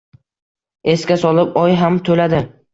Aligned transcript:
Esga 0.95 1.19
solib 1.25 1.55
oy 1.67 1.79
ham 1.85 2.03
to’ladi. 2.11 2.45